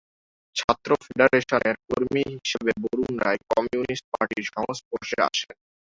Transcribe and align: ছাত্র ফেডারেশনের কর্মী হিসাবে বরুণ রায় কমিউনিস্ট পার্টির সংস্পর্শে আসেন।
ছাত্র 0.55 0.89
ফেডারেশনের 1.03 1.75
কর্মী 1.87 2.23
হিসাবে 2.35 2.71
বরুণ 2.83 3.13
রায় 3.23 3.41
কমিউনিস্ট 3.51 4.05
পার্টির 4.13 4.45
সংস্পর্শে 4.51 5.17
আসেন। 5.29 5.55